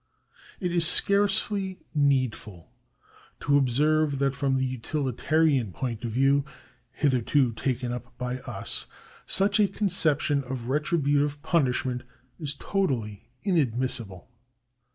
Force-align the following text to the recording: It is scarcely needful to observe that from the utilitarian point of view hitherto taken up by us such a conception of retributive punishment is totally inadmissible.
It 0.59 0.71
is 0.71 0.87
scarcely 0.87 1.77
needful 1.93 2.71
to 3.41 3.55
observe 3.55 4.17
that 4.17 4.35
from 4.35 4.57
the 4.57 4.65
utilitarian 4.65 5.71
point 5.71 6.03
of 6.03 6.09
view 6.09 6.43
hitherto 6.91 7.53
taken 7.53 7.91
up 7.91 8.17
by 8.17 8.39
us 8.39 8.87
such 9.27 9.59
a 9.59 9.67
conception 9.67 10.43
of 10.45 10.69
retributive 10.69 11.39
punishment 11.43 12.01
is 12.39 12.55
totally 12.55 13.29
inadmissible. 13.43 14.31